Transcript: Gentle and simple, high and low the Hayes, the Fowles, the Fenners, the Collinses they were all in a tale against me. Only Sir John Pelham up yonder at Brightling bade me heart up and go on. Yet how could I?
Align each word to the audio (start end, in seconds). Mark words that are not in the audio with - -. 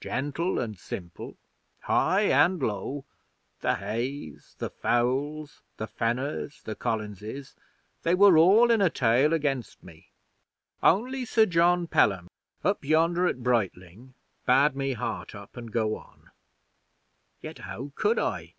Gentle 0.00 0.58
and 0.58 0.78
simple, 0.78 1.36
high 1.80 2.22
and 2.22 2.62
low 2.62 3.04
the 3.60 3.74
Hayes, 3.74 4.56
the 4.58 4.70
Fowles, 4.70 5.60
the 5.76 5.86
Fenners, 5.86 6.62
the 6.62 6.74
Collinses 6.74 7.54
they 8.02 8.14
were 8.14 8.38
all 8.38 8.70
in 8.70 8.80
a 8.80 8.88
tale 8.88 9.34
against 9.34 9.84
me. 9.84 10.08
Only 10.82 11.26
Sir 11.26 11.44
John 11.44 11.86
Pelham 11.88 12.28
up 12.64 12.82
yonder 12.86 13.26
at 13.26 13.42
Brightling 13.42 14.14
bade 14.46 14.74
me 14.74 14.94
heart 14.94 15.34
up 15.34 15.58
and 15.58 15.70
go 15.70 15.94
on. 15.96 16.30
Yet 17.42 17.58
how 17.58 17.92
could 17.94 18.18
I? 18.18 18.54